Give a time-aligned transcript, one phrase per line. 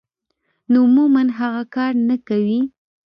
[0.71, 2.59] نو عموماً هغه کار نۀ کوي-